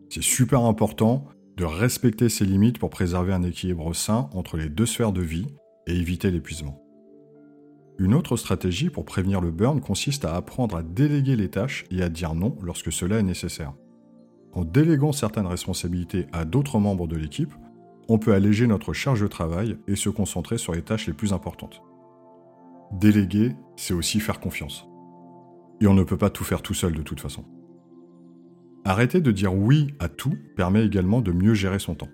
C'est 0.09 0.23
super 0.23 0.61
important 0.61 1.25
de 1.55 1.65
respecter 1.65 2.29
ces 2.29 2.45
limites 2.45 2.79
pour 2.79 2.89
préserver 2.89 3.31
un 3.31 3.43
équilibre 3.43 3.93
sain 3.93 4.29
entre 4.33 4.57
les 4.57 4.69
deux 4.69 4.87
sphères 4.87 5.11
de 5.11 5.21
vie 5.21 5.47
et 5.85 5.95
éviter 5.95 6.31
l'épuisement. 6.31 6.81
Une 7.99 8.15
autre 8.15 8.37
stratégie 8.37 8.89
pour 8.89 9.05
prévenir 9.05 9.39
le 9.39 9.51
burn 9.51 9.81
consiste 9.81 10.25
à 10.25 10.35
apprendre 10.35 10.77
à 10.77 10.81
déléguer 10.81 11.35
les 11.35 11.49
tâches 11.49 11.85
et 11.91 12.01
à 12.01 12.09
dire 12.09 12.33
non 12.33 12.57
lorsque 12.63 12.91
cela 12.91 13.19
est 13.19 13.23
nécessaire. 13.23 13.73
En 14.53 14.65
déléguant 14.65 15.11
certaines 15.11 15.45
responsabilités 15.45 16.25
à 16.31 16.43
d'autres 16.43 16.79
membres 16.79 17.07
de 17.07 17.17
l'équipe, 17.17 17.53
on 18.09 18.17
peut 18.17 18.33
alléger 18.33 18.67
notre 18.67 18.93
charge 18.93 19.21
de 19.21 19.27
travail 19.27 19.77
et 19.87 19.95
se 19.95 20.09
concentrer 20.09 20.57
sur 20.57 20.73
les 20.73 20.81
tâches 20.81 21.07
les 21.07 21.13
plus 21.13 21.33
importantes. 21.33 21.81
Déléguer, 22.91 23.55
c'est 23.75 23.93
aussi 23.93 24.19
faire 24.19 24.39
confiance. 24.39 24.87
Et 25.81 25.87
on 25.87 25.93
ne 25.93 26.03
peut 26.03 26.17
pas 26.17 26.29
tout 26.29 26.43
faire 26.43 26.61
tout 26.61 26.73
seul 26.73 26.93
de 26.93 27.01
toute 27.01 27.19
façon. 27.19 27.43
Arrêter 28.85 29.21
de 29.21 29.31
dire 29.31 29.53
oui 29.53 29.93
à 29.99 30.09
tout 30.09 30.35
permet 30.55 30.85
également 30.85 31.21
de 31.21 31.31
mieux 31.31 31.53
gérer 31.53 31.79
son 31.79 31.95
temps. 31.95 32.09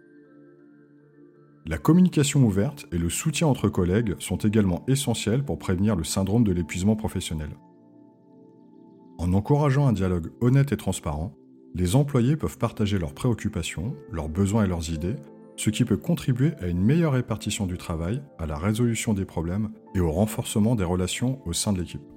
La 1.66 1.78
communication 1.78 2.44
ouverte 2.46 2.86
et 2.92 2.98
le 2.98 3.10
soutien 3.10 3.48
entre 3.48 3.70
collègues 3.70 4.16
sont 4.20 4.38
également 4.38 4.84
essentiels 4.88 5.44
pour 5.44 5.60
prévenir 5.60 5.96
le 5.96 6.04
syndrome 6.04 6.44
de 6.44 6.52
l'épuisement 6.52 6.96
professionnel. 6.96 7.50
En 9.18 9.34
encourageant 9.34 9.86
un 9.86 9.94
dialogue 9.94 10.32
honnête 10.42 10.72
et 10.72 10.78
transparent, 10.78 11.34
les 11.76 11.96
employés 11.96 12.38
peuvent 12.38 12.58
partager 12.58 12.98
leurs 12.98 13.14
préoccupations, 13.14 13.96
leurs 14.12 14.30
besoins 14.30 14.64
et 14.64 14.68
leurs 14.68 14.90
idées, 14.92 15.18
ce 15.60 15.70
qui 15.70 15.84
peut 15.84 15.98
contribuer 15.98 16.54
à 16.62 16.68
une 16.68 16.80
meilleure 16.80 17.12
répartition 17.12 17.66
du 17.66 17.78
travail, 17.78 18.24
à 18.38 18.46
la 18.46 18.58
résolution 18.58 19.14
des 19.14 19.26
problèmes 19.26 19.72
et 19.94 20.00
au 20.00 20.10
renforcement 20.10 20.74
des 20.74 20.86
relations 20.86 21.42
au 21.46 21.52
sein 21.52 21.74
de 21.74 21.80
l'équipe. 21.80 22.14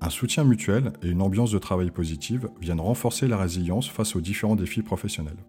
Un 0.00 0.08
soutien 0.08 0.42
mutuel 0.42 0.94
et 1.02 1.10
une 1.10 1.20
ambiance 1.20 1.50
de 1.50 1.58
travail 1.58 1.90
positive 1.90 2.48
viennent 2.58 2.80
renforcer 2.80 3.28
la 3.28 3.36
résilience 3.36 3.90
face 3.90 4.16
aux 4.16 4.22
différents 4.22 4.56
défis 4.56 4.80
professionnels. 4.80 5.44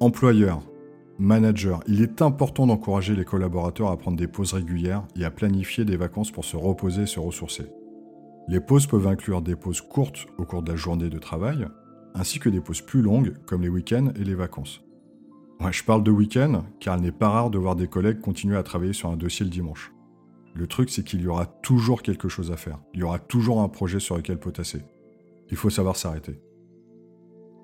Employeurs, 0.00 0.60
managers, 1.20 1.78
il 1.86 2.02
est 2.02 2.20
important 2.20 2.66
d'encourager 2.66 3.14
les 3.14 3.24
collaborateurs 3.24 3.92
à 3.92 3.96
prendre 3.96 4.16
des 4.16 4.26
pauses 4.26 4.54
régulières 4.54 5.06
et 5.14 5.24
à 5.24 5.30
planifier 5.30 5.84
des 5.84 5.96
vacances 5.96 6.32
pour 6.32 6.44
se 6.44 6.56
reposer 6.56 7.02
et 7.02 7.06
se 7.06 7.20
ressourcer. 7.20 7.66
Les 8.48 8.60
pauses 8.60 8.88
peuvent 8.88 9.06
inclure 9.06 9.40
des 9.40 9.54
pauses 9.54 9.82
courtes 9.82 10.26
au 10.36 10.44
cours 10.44 10.64
de 10.64 10.72
la 10.72 10.76
journée 10.76 11.10
de 11.10 11.18
travail, 11.20 11.68
ainsi 12.12 12.40
que 12.40 12.48
des 12.48 12.60
pauses 12.60 12.82
plus 12.82 13.02
longues 13.02 13.34
comme 13.46 13.62
les 13.62 13.68
week-ends 13.68 14.10
et 14.16 14.24
les 14.24 14.34
vacances. 14.34 14.83
Je 15.72 15.84
parle 15.84 16.02
de 16.02 16.10
week-end 16.10 16.64
car 16.80 16.96
il 16.96 17.02
n'est 17.02 17.12
pas 17.12 17.28
rare 17.28 17.50
de 17.50 17.58
voir 17.58 17.76
des 17.76 17.88
collègues 17.88 18.20
continuer 18.20 18.56
à 18.56 18.62
travailler 18.62 18.92
sur 18.92 19.10
un 19.10 19.16
dossier 19.16 19.44
le 19.44 19.50
dimanche. 19.50 19.92
Le 20.54 20.66
truc, 20.66 20.90
c'est 20.90 21.04
qu'il 21.04 21.20
y 21.20 21.26
aura 21.26 21.46
toujours 21.46 22.02
quelque 22.02 22.28
chose 22.28 22.52
à 22.52 22.56
faire. 22.56 22.78
Il 22.94 23.00
y 23.00 23.02
aura 23.02 23.18
toujours 23.18 23.60
un 23.60 23.68
projet 23.68 23.98
sur 23.98 24.16
lequel 24.16 24.38
potasser. 24.38 24.82
Il 25.50 25.56
faut 25.56 25.70
savoir 25.70 25.96
s'arrêter. 25.96 26.38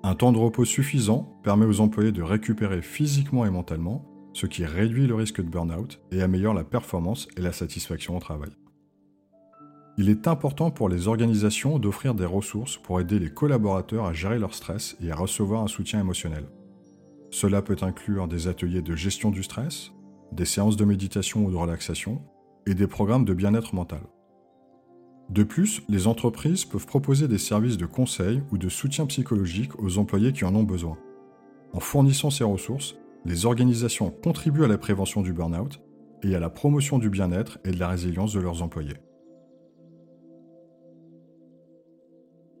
Un 0.03 0.15
temps 0.15 0.31
de 0.31 0.37
repos 0.37 0.65
suffisant 0.65 1.39
permet 1.43 1.65
aux 1.65 1.79
employés 1.79 2.11
de 2.11 2.23
récupérer 2.23 2.81
physiquement 2.81 3.45
et 3.45 3.49
mentalement, 3.49 4.05
ce 4.33 4.45
qui 4.45 4.65
réduit 4.65 5.07
le 5.07 5.15
risque 5.15 5.41
de 5.41 5.49
burn-out 5.49 6.01
et 6.11 6.21
améliore 6.21 6.53
la 6.53 6.63
performance 6.63 7.27
et 7.37 7.41
la 7.41 7.51
satisfaction 7.51 8.17
au 8.17 8.19
travail. 8.19 8.51
Il 9.97 10.09
est 10.09 10.27
important 10.27 10.71
pour 10.71 10.89
les 10.89 11.07
organisations 11.07 11.77
d'offrir 11.77 12.15
des 12.15 12.25
ressources 12.25 12.77
pour 12.77 12.99
aider 12.99 13.19
les 13.19 13.29
collaborateurs 13.29 14.05
à 14.05 14.13
gérer 14.13 14.39
leur 14.39 14.55
stress 14.55 14.97
et 15.01 15.11
à 15.11 15.15
recevoir 15.15 15.61
un 15.61 15.67
soutien 15.67 15.99
émotionnel. 15.99 16.45
Cela 17.31 17.61
peut 17.61 17.77
inclure 17.81 18.27
des 18.27 18.47
ateliers 18.47 18.81
de 18.81 18.95
gestion 18.95 19.31
du 19.31 19.41
stress, 19.41 19.91
des 20.33 20.45
séances 20.45 20.75
de 20.75 20.85
méditation 20.85 21.45
ou 21.45 21.51
de 21.51 21.55
relaxation, 21.55 22.21
et 22.67 22.73
des 22.75 22.87
programmes 22.87 23.25
de 23.25 23.33
bien-être 23.33 23.73
mental. 23.73 24.01
De 25.29 25.43
plus, 25.43 25.81
les 25.87 26.07
entreprises 26.07 26.65
peuvent 26.65 26.85
proposer 26.85 27.29
des 27.29 27.37
services 27.37 27.77
de 27.77 27.85
conseil 27.85 28.43
ou 28.51 28.57
de 28.57 28.67
soutien 28.67 29.05
psychologique 29.05 29.79
aux 29.79 29.97
employés 29.97 30.33
qui 30.33 30.43
en 30.43 30.53
ont 30.55 30.63
besoin. 30.63 30.97
En 31.73 31.79
fournissant 31.79 32.29
ces 32.29 32.43
ressources, 32.43 32.97
les 33.23 33.45
organisations 33.45 34.11
contribuent 34.11 34.65
à 34.65 34.67
la 34.67 34.77
prévention 34.77 35.21
du 35.21 35.31
burn-out 35.31 35.79
et 36.23 36.35
à 36.35 36.39
la 36.39 36.49
promotion 36.49 36.99
du 36.99 37.09
bien-être 37.09 37.59
et 37.63 37.71
de 37.71 37.79
la 37.79 37.87
résilience 37.87 38.33
de 38.33 38.41
leurs 38.41 38.61
employés. 38.61 38.97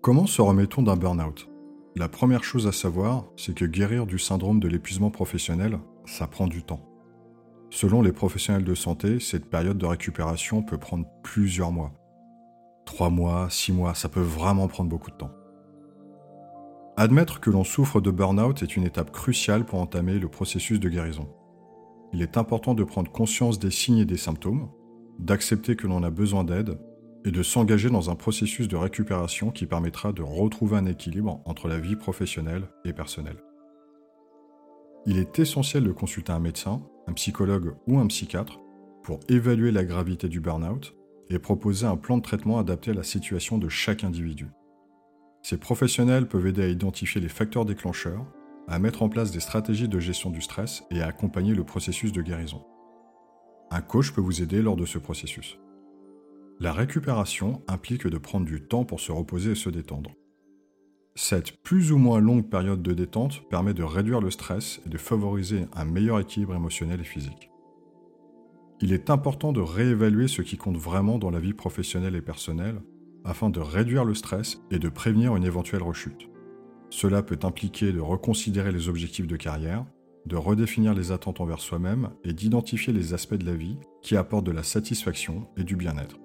Comment 0.01 0.25
se 0.25 0.41
remet-on 0.41 0.81
d'un 0.81 0.95
burn-out? 0.95 1.50
La 1.97 2.07
première 2.07 2.45
chose 2.45 2.67
à 2.67 2.71
savoir, 2.71 3.25
c'est 3.35 3.53
que 3.53 3.65
guérir 3.65 4.07
du 4.07 4.17
syndrome 4.17 4.61
de 4.61 4.69
l'épuisement 4.69 5.11
professionnel, 5.11 5.77
ça 6.05 6.25
prend 6.25 6.47
du 6.47 6.63
temps. 6.63 6.87
Selon 7.69 8.01
les 8.01 8.13
professionnels 8.13 8.63
de 8.63 8.75
santé, 8.75 9.19
cette 9.19 9.49
période 9.49 9.77
de 9.77 9.85
récupération 9.85 10.63
peut 10.63 10.77
prendre 10.77 11.05
plusieurs 11.21 11.73
mois. 11.73 11.91
Trois 12.85 13.09
mois, 13.09 13.49
six 13.49 13.73
mois, 13.73 13.93
ça 13.93 14.07
peut 14.07 14.21
vraiment 14.21 14.69
prendre 14.69 14.89
beaucoup 14.89 15.11
de 15.11 15.17
temps. 15.17 15.31
Admettre 16.95 17.41
que 17.41 17.49
l'on 17.49 17.65
souffre 17.65 17.99
de 17.99 18.09
burn-out 18.09 18.63
est 18.63 18.77
une 18.77 18.85
étape 18.85 19.11
cruciale 19.11 19.65
pour 19.65 19.79
entamer 19.81 20.17
le 20.17 20.29
processus 20.29 20.79
de 20.79 20.87
guérison. 20.87 21.27
Il 22.13 22.21
est 22.21 22.37
important 22.37 22.73
de 22.73 22.85
prendre 22.85 23.11
conscience 23.11 23.59
des 23.59 23.71
signes 23.71 23.99
et 23.99 24.05
des 24.05 24.17
symptômes, 24.17 24.69
d'accepter 25.19 25.75
que 25.75 25.87
l'on 25.87 26.03
a 26.03 26.09
besoin 26.09 26.45
d'aide 26.45 26.77
et 27.25 27.31
de 27.31 27.43
s'engager 27.43 27.89
dans 27.89 28.09
un 28.09 28.15
processus 28.15 28.67
de 28.67 28.75
récupération 28.75 29.51
qui 29.51 29.65
permettra 29.65 30.11
de 30.11 30.21
retrouver 30.21 30.77
un 30.77 30.85
équilibre 30.85 31.41
entre 31.45 31.67
la 31.67 31.79
vie 31.79 31.95
professionnelle 31.95 32.67
et 32.85 32.93
personnelle. 32.93 33.43
Il 35.05 35.17
est 35.17 35.39
essentiel 35.39 35.83
de 35.83 35.91
consulter 35.91 36.31
un 36.31 36.39
médecin, 36.39 36.81
un 37.07 37.13
psychologue 37.13 37.75
ou 37.87 37.99
un 37.99 38.07
psychiatre 38.07 38.59
pour 39.03 39.19
évaluer 39.29 39.71
la 39.71 39.83
gravité 39.83 40.29
du 40.29 40.39
burn-out 40.39 40.95
et 41.29 41.39
proposer 41.39 41.87
un 41.87 41.97
plan 41.97 42.17
de 42.17 42.21
traitement 42.21 42.59
adapté 42.59 42.91
à 42.91 42.95
la 42.95 43.03
situation 43.03 43.57
de 43.57 43.69
chaque 43.69 44.03
individu. 44.03 44.47
Ces 45.41 45.57
professionnels 45.57 46.27
peuvent 46.27 46.45
aider 46.45 46.63
à 46.63 46.67
identifier 46.67 47.19
les 47.19 47.29
facteurs 47.29 47.65
déclencheurs, 47.65 48.25
à 48.67 48.77
mettre 48.77 49.01
en 49.01 49.09
place 49.09 49.31
des 49.31 49.39
stratégies 49.39 49.87
de 49.87 49.99
gestion 49.99 50.29
du 50.29 50.41
stress 50.41 50.83
et 50.91 51.01
à 51.01 51.07
accompagner 51.07 51.55
le 51.55 51.63
processus 51.63 52.11
de 52.11 52.21
guérison. 52.21 52.63
Un 53.71 53.81
coach 53.81 54.11
peut 54.11 54.21
vous 54.21 54.41
aider 54.43 54.61
lors 54.61 54.75
de 54.75 54.85
ce 54.85 54.99
processus. 54.99 55.57
La 56.61 56.73
récupération 56.73 57.63
implique 57.67 58.05
de 58.05 58.19
prendre 58.19 58.45
du 58.45 58.61
temps 58.61 58.85
pour 58.85 58.99
se 58.99 59.11
reposer 59.11 59.53
et 59.53 59.55
se 59.55 59.71
détendre. 59.71 60.11
Cette 61.15 61.57
plus 61.63 61.91
ou 61.91 61.97
moins 61.97 62.19
longue 62.19 62.51
période 62.51 62.83
de 62.83 62.93
détente 62.93 63.41
permet 63.49 63.73
de 63.73 63.81
réduire 63.81 64.21
le 64.21 64.29
stress 64.29 64.79
et 64.85 64.89
de 64.89 64.97
favoriser 64.99 65.65
un 65.73 65.85
meilleur 65.85 66.19
équilibre 66.19 66.53
émotionnel 66.53 67.01
et 67.01 67.03
physique. 67.03 67.49
Il 68.79 68.93
est 68.93 69.09
important 69.09 69.53
de 69.53 69.59
réévaluer 69.59 70.27
ce 70.27 70.43
qui 70.43 70.57
compte 70.57 70.77
vraiment 70.77 71.17
dans 71.17 71.31
la 71.31 71.39
vie 71.39 71.55
professionnelle 71.55 72.15
et 72.15 72.21
personnelle 72.21 72.79
afin 73.25 73.49
de 73.49 73.59
réduire 73.59 74.05
le 74.05 74.13
stress 74.13 74.61
et 74.69 74.77
de 74.77 74.89
prévenir 74.89 75.35
une 75.35 75.45
éventuelle 75.45 75.81
rechute. 75.81 76.29
Cela 76.91 77.23
peut 77.23 77.39
impliquer 77.41 77.91
de 77.91 78.01
reconsidérer 78.01 78.71
les 78.71 78.87
objectifs 78.87 79.25
de 79.25 79.35
carrière, 79.35 79.87
de 80.27 80.35
redéfinir 80.35 80.93
les 80.93 81.11
attentes 81.11 81.41
envers 81.41 81.59
soi-même 81.59 82.11
et 82.23 82.33
d'identifier 82.33 82.93
les 82.93 83.15
aspects 83.15 83.33
de 83.33 83.47
la 83.47 83.55
vie 83.55 83.79
qui 84.03 84.15
apportent 84.15 84.45
de 84.45 84.51
la 84.51 84.61
satisfaction 84.61 85.47
et 85.57 85.63
du 85.63 85.75
bien-être. 85.75 86.19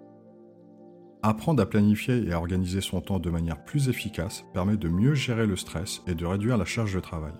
Apprendre 1.29 1.61
à 1.61 1.67
planifier 1.67 2.25
et 2.25 2.33
à 2.33 2.39
organiser 2.39 2.81
son 2.81 3.01
temps 3.01 3.19
de 3.19 3.31
manière 3.31 3.65
plus 3.65 3.89
efficace 3.89 4.45
permet 4.55 4.77
de 4.77 4.89
mieux 4.89 5.15
gérer 5.15 5.45
le 5.49 5.57
stress 5.57 6.01
et 6.07 6.15
de 6.15 6.25
réduire 6.25 6.57
la 6.57 6.65
charge 6.65 6.95
de 6.95 7.01
travail. 7.01 7.33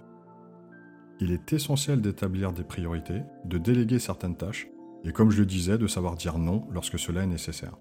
Il 1.21 1.31
est 1.31 1.53
essentiel 1.53 2.01
d'établir 2.01 2.53
des 2.53 2.65
priorités, 2.65 3.23
de 3.45 3.59
déléguer 3.59 4.01
certaines 4.01 4.37
tâches 4.37 4.67
et 5.05 5.13
comme 5.13 5.31
je 5.31 5.39
le 5.39 5.47
disais, 5.47 5.79
de 5.79 5.87
savoir 5.87 6.17
dire 6.17 6.41
non 6.41 6.67
lorsque 6.73 6.99
cela 6.99 7.23
est 7.23 7.29
nécessaire. 7.29 7.77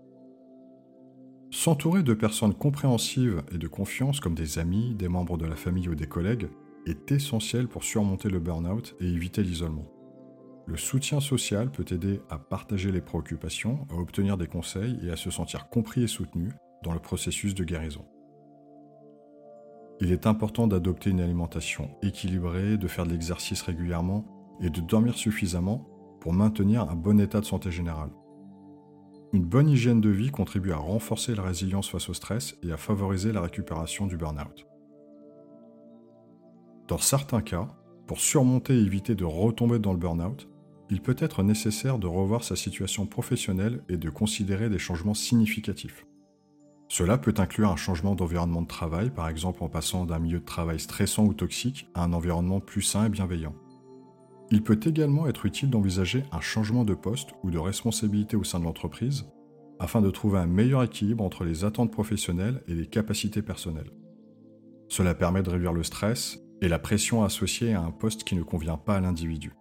S'entourer 1.50 2.03
de 2.03 2.13
personnes 2.13 2.53
compréhensives 2.53 3.41
et 3.51 3.57
de 3.57 3.67
confiance 3.67 4.19
comme 4.19 4.35
des 4.35 4.59
amis, 4.59 4.93
des 4.93 5.07
membres 5.07 5.39
de 5.39 5.47
la 5.47 5.55
famille 5.55 5.89
ou 5.89 5.95
des 5.95 6.05
collègues 6.05 6.50
est 6.85 7.12
essentiel 7.12 7.67
pour 7.67 7.83
surmonter 7.83 8.29
le 8.29 8.39
burn-out 8.39 8.95
et 9.00 9.07
éviter 9.07 9.41
l'isolement. 9.41 9.95
Le 10.67 10.77
soutien 10.77 11.19
social 11.19 11.69
peut 11.69 11.86
aider 11.93 12.22
à 12.29 12.39
partager 12.39 12.91
les 12.91 13.01
préoccupations, 13.01 13.86
à 13.91 13.95
obtenir 13.95 14.36
des 14.36 14.48
conseils 14.48 15.00
et 15.03 15.12
à 15.12 15.15
se 15.15 15.29
sentir 15.29 15.69
compris 15.69 16.03
et 16.03 16.07
soutenu 16.07 16.51
dans 16.84 16.93
le 16.93 17.00
processus 17.00 17.53
de 17.53 17.63
guérison. 17.63 18.05
Il 20.01 20.12
est 20.12 20.25
important 20.25 20.67
d'adopter 20.67 21.12
une 21.12 21.22
alimentation 21.22 21.89
équilibrée, 22.01 22.77
de 22.77 22.88
faire 22.88 23.05
de 23.05 23.12
l'exercice 23.12 23.62
régulièrement 23.62 24.25
et 24.60 24.69
de 24.69 24.81
dormir 24.81 25.15
suffisamment 25.15 25.88
pour 26.19 26.34
maintenir 26.34 26.89
un 26.89 26.95
bon 26.95 27.19
état 27.19 27.39
de 27.39 27.45
santé 27.45 27.72
générale. 27.72 28.10
Une 29.34 29.45
bonne 29.45 29.69
hygiène 29.69 30.01
de 30.01 30.10
vie 30.10 30.31
contribue 30.31 30.72
à 30.72 30.77
renforcer 30.77 31.36
la 31.36 31.43
résilience 31.43 31.89
face 31.89 32.10
au 32.10 32.13
stress 32.13 32.57
et 32.63 32.72
à 32.72 32.77
favoriser 32.77 33.31
la 33.31 33.41
récupération 33.41 34.07
du 34.07 34.17
burn-out. 34.17 34.65
Dans 36.88 36.98
certains 36.98 37.41
cas, 37.41 37.67
pour 38.07 38.19
surmonter 38.19 38.74
et 38.74 38.81
éviter 38.81 39.15
de 39.15 39.25
retomber 39.25 39.79
dans 39.79 39.93
le 39.93 40.00
burn-out, 40.00 40.48
il 40.89 41.01
peut 41.01 41.15
être 41.18 41.44
nécessaire 41.44 41.98
de 41.98 42.08
revoir 42.08 42.44
sa 42.44 42.56
situation 42.56 43.06
professionnelle 43.06 43.84
et 43.89 43.98
de 43.98 44.10
considérer 44.10 44.70
des 44.70 44.80
changements 44.80 45.13
significatifs. 45.13 46.06
Cela 46.88 47.18
peut 47.18 47.34
inclure 47.38 47.72
un 47.72 47.75
changement 47.75 48.13
d'environnement 48.13 48.62
de 48.62 48.68
travail, 48.68 49.10
par 49.10 49.27
exemple 49.27 49.63
en 49.63 49.70
passant 49.70 50.06
d'un 50.06 50.20
milieu 50.20 50.39
de 50.39 50.46
travail 50.46 50.80
stressant 50.80 51.25
ou 51.25 51.34
toxique 51.34 51.88
à 51.96 52.04
un 52.04 52.13
environnement 52.13 52.60
plus 52.60 52.84
sain 52.84 53.06
et 53.06 53.10
bienveillant. 53.10 53.56
Il 54.51 54.62
peut 54.62 54.80
également 54.86 55.27
être 55.27 55.48
utile 55.48 55.72
d'envisager 55.72 56.24
un 56.32 56.42
changement 56.42 56.86
de 56.86 56.94
poste 56.94 57.30
ou 57.44 57.50
de 57.50 57.58
responsabilité 57.58 58.38
au 58.38 58.44
sein 58.44 58.60
de 58.60 58.65
l'entreprise 58.65 59.25
afin 59.80 60.01
de 60.01 60.12
trouver 60.12 60.39
un 60.39 60.46
meilleur 60.46 60.84
équilibre 60.84 61.24
entre 61.24 61.44
les 61.44 61.65
attentes 61.65 61.92
professionnelles 61.92 62.62
et 62.68 62.75
les 62.75 62.86
capacités 62.86 63.42
personnelles. 63.42 63.92
Cela 64.88 65.15
permet 65.15 65.42
de 65.42 65.50
réduire 65.50 65.74
le 65.74 65.84
stress 65.84 66.39
et 66.62 66.68
la 66.68 66.80
pression 66.80 67.24
associée 67.24 67.74
à 67.74 67.82
un 67.82 67.92
poste 67.92 68.24
qui 68.24 68.36
ne 68.36 68.44
convient 68.44 68.77
pas 68.77 68.96
à 68.96 69.00
l'individu. 69.01 69.51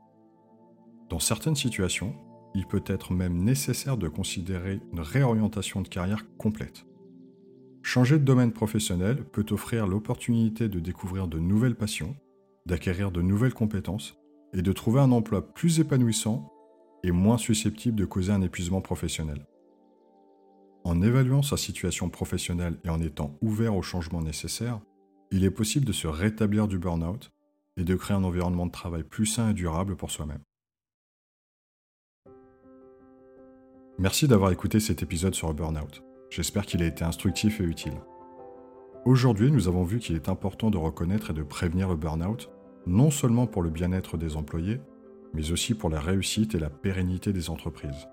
Dans 1.10 1.18
certaines 1.18 1.56
situations, 1.56 2.14
il 2.54 2.66
peut 2.66 2.84
être 2.86 3.12
même 3.12 3.42
nécessaire 3.42 3.96
de 3.96 4.08
considérer 4.08 4.80
une 4.92 5.00
réorientation 5.00 5.82
de 5.82 5.88
carrière 5.88 6.24
complète. 6.38 6.86
Changer 7.82 8.18
de 8.18 8.24
domaine 8.24 8.52
professionnel 8.52 9.24
peut 9.24 9.44
offrir 9.50 9.86
l'opportunité 9.86 10.68
de 10.68 10.80
découvrir 10.80 11.28
de 11.28 11.38
nouvelles 11.38 11.74
passions, 11.74 12.16
d'acquérir 12.64 13.10
de 13.10 13.20
nouvelles 13.20 13.52
compétences 13.52 14.16
et 14.54 14.62
de 14.62 14.72
trouver 14.72 15.00
un 15.00 15.12
emploi 15.12 15.52
plus 15.52 15.80
épanouissant 15.80 16.50
et 17.02 17.10
moins 17.10 17.36
susceptible 17.36 17.96
de 17.98 18.06
causer 18.06 18.32
un 18.32 18.40
épuisement 18.40 18.80
professionnel. 18.80 19.46
En 20.84 21.02
évaluant 21.02 21.42
sa 21.42 21.56
situation 21.56 22.08
professionnelle 22.08 22.78
et 22.84 22.88
en 22.88 23.00
étant 23.00 23.36
ouvert 23.42 23.76
aux 23.76 23.82
changements 23.82 24.22
nécessaires, 24.22 24.80
il 25.30 25.44
est 25.44 25.50
possible 25.50 25.84
de 25.84 25.92
se 25.92 26.06
rétablir 26.06 26.68
du 26.68 26.78
burn-out 26.78 27.32
et 27.76 27.84
de 27.84 27.94
créer 27.96 28.16
un 28.16 28.24
environnement 28.24 28.66
de 28.66 28.70
travail 28.70 29.02
plus 29.02 29.26
sain 29.26 29.50
et 29.50 29.54
durable 29.54 29.96
pour 29.96 30.10
soi-même. 30.10 30.42
Merci 33.96 34.26
d'avoir 34.26 34.50
écouté 34.50 34.80
cet 34.80 35.04
épisode 35.04 35.36
sur 35.36 35.46
le 35.46 35.54
burn-out. 35.54 36.02
J'espère 36.28 36.66
qu'il 36.66 36.82
a 36.82 36.86
été 36.86 37.04
instructif 37.04 37.60
et 37.60 37.64
utile. 37.64 38.00
Aujourd'hui, 39.04 39.52
nous 39.52 39.68
avons 39.68 39.84
vu 39.84 40.00
qu'il 40.00 40.16
est 40.16 40.28
important 40.28 40.68
de 40.68 40.76
reconnaître 40.76 41.30
et 41.30 41.32
de 41.32 41.44
prévenir 41.44 41.88
le 41.88 41.94
burn-out, 41.94 42.50
non 42.86 43.12
seulement 43.12 43.46
pour 43.46 43.62
le 43.62 43.70
bien-être 43.70 44.16
des 44.16 44.36
employés, 44.36 44.80
mais 45.32 45.52
aussi 45.52 45.74
pour 45.74 45.90
la 45.90 46.00
réussite 46.00 46.56
et 46.56 46.58
la 46.58 46.70
pérennité 46.70 47.32
des 47.32 47.50
entreprises. 47.50 48.08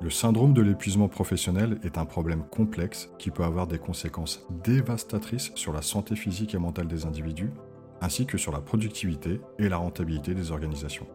Le 0.00 0.08
syndrome 0.08 0.54
de 0.54 0.62
l'épuisement 0.62 1.08
professionnel 1.08 1.78
est 1.82 1.98
un 1.98 2.06
problème 2.06 2.44
complexe 2.50 3.10
qui 3.18 3.30
peut 3.30 3.44
avoir 3.44 3.66
des 3.66 3.78
conséquences 3.78 4.46
dévastatrices 4.64 5.52
sur 5.54 5.74
la 5.74 5.82
santé 5.82 6.16
physique 6.16 6.54
et 6.54 6.58
mentale 6.58 6.88
des 6.88 7.04
individus, 7.04 7.50
ainsi 8.00 8.24
que 8.24 8.38
sur 8.38 8.52
la 8.52 8.62
productivité 8.62 9.42
et 9.58 9.68
la 9.68 9.76
rentabilité 9.76 10.34
des 10.34 10.50
organisations. 10.50 11.06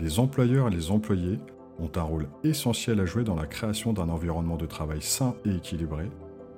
Les 0.00 0.18
employeurs 0.18 0.68
et 0.68 0.70
les 0.70 0.90
employés 0.90 1.38
ont 1.78 1.90
un 1.96 2.02
rôle 2.02 2.26
essentiel 2.42 3.00
à 3.00 3.04
jouer 3.04 3.22
dans 3.22 3.34
la 3.34 3.46
création 3.46 3.92
d'un 3.92 4.08
environnement 4.08 4.56
de 4.56 4.64
travail 4.64 5.02
sain 5.02 5.34
et 5.44 5.54
équilibré, 5.54 6.10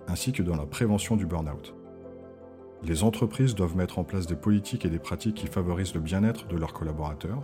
ainsi 0.07 0.31
que 0.31 0.45
dans 0.45 0.55
la 0.55 0.65
prévention 0.65 1.17
du 1.17 1.27
burn-out. 1.27 1.75
Les 2.85 3.03
entreprises 3.03 3.57
doivent 3.57 3.77
mettre 3.77 3.99
en 3.99 4.05
place 4.05 4.29
des 4.29 4.37
politiques 4.37 4.85
et 4.85 4.89
des 4.89 5.01
pratiques 5.01 5.35
qui 5.35 5.49
favorisent 5.49 5.95
le 5.95 6.01
bien-être 6.01 6.47
de 6.47 6.57
leurs 6.57 6.73
collaborateurs, 6.73 7.43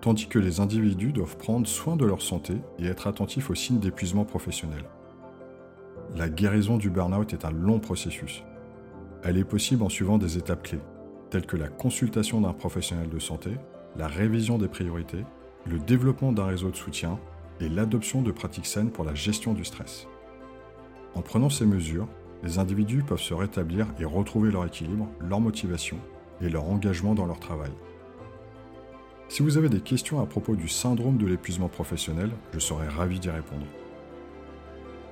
tandis 0.00 0.28
que 0.28 0.38
les 0.38 0.60
individus 0.60 1.12
doivent 1.12 1.36
prendre 1.36 1.66
soin 1.66 1.96
de 1.96 2.06
leur 2.06 2.22
santé 2.22 2.54
et 2.78 2.86
être 2.86 3.06
attentifs 3.06 3.50
aux 3.50 3.54
signes 3.54 3.80
d'épuisement 3.80 4.24
professionnel. 4.24 4.84
La 6.16 6.30
guérison 6.30 6.78
du 6.78 6.88
burn-out 6.88 7.34
est 7.34 7.44
un 7.44 7.52
long 7.52 7.80
processus. 7.80 8.44
Elle 9.24 9.36
est 9.36 9.44
possible 9.44 9.82
en 9.82 9.90
suivant 9.90 10.16
des 10.16 10.38
étapes 10.38 10.62
clés, 10.62 10.80
telles 11.28 11.46
que 11.46 11.58
la 11.58 11.68
consultation 11.68 12.40
d'un 12.40 12.54
professionnel 12.54 13.10
de 13.10 13.18
santé, 13.18 13.50
la 13.96 14.06
révision 14.08 14.58
des 14.58 14.68
priorités, 14.68 15.24
le 15.66 15.78
développement 15.78 16.32
d'un 16.32 16.46
réseau 16.46 16.70
de 16.70 16.76
soutien 16.76 17.18
et 17.60 17.68
l'adoption 17.68 18.22
de 18.22 18.32
pratiques 18.32 18.66
saines 18.66 18.90
pour 18.90 19.04
la 19.04 19.14
gestion 19.14 19.52
du 19.52 19.64
stress. 19.64 20.06
En 21.14 21.22
prenant 21.22 21.50
ces 21.50 21.66
mesures, 21.66 22.08
les 22.42 22.58
individus 22.58 23.02
peuvent 23.02 23.20
se 23.20 23.34
rétablir 23.34 23.86
et 24.00 24.04
retrouver 24.04 24.50
leur 24.50 24.66
équilibre, 24.66 25.08
leur 25.20 25.40
motivation 25.40 25.98
et 26.40 26.48
leur 26.48 26.68
engagement 26.68 27.14
dans 27.14 27.26
leur 27.26 27.38
travail. 27.38 27.70
Si 29.28 29.42
vous 29.42 29.56
avez 29.56 29.68
des 29.68 29.80
questions 29.80 30.20
à 30.20 30.26
propos 30.26 30.56
du 30.56 30.68
syndrome 30.68 31.16
de 31.16 31.26
l'épuisement 31.26 31.68
professionnel, 31.68 32.30
je 32.52 32.58
serai 32.58 32.88
ravi 32.88 33.20
d'y 33.20 33.30
répondre. 33.30 33.66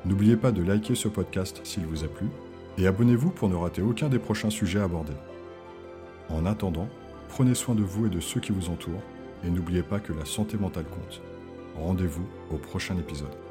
N'oubliez 0.05 0.37
pas 0.37 0.53
de 0.53 0.63
liker 0.63 0.95
ce 0.95 1.09
podcast 1.09 1.61
s'il 1.65 1.87
vous 1.87 2.05
a 2.05 2.09
plu 2.09 2.27
et 2.79 2.87
abonnez-vous 2.87 3.31
pour 3.31 3.49
ne 3.49 3.55
rater 3.55 3.83
aucun 3.83 4.09
des 4.09 4.19
prochains 4.19 4.51
sujets 4.51 4.81
abordés. 4.81 5.17
En 6.29 6.47
attendant, 6.47 6.89
prenez 7.31 7.55
soin 7.55 7.77
de 7.77 7.83
vous 7.83 8.07
et 8.07 8.11
de 8.11 8.21
ceux 8.21 8.41
qui 8.41 8.53
vous 8.53 8.69
entourent 8.69 9.03
et 9.45 9.51
n'oubliez 9.51 9.83
pas 9.83 10.01
que 10.01 10.13
la 10.13 10.25
santé 10.25 10.57
mentale 10.59 10.85
compte. 10.85 11.23
Rendez-vous 11.77 12.27
au 12.51 12.57
prochain 12.57 12.97
épisode. 12.99 13.50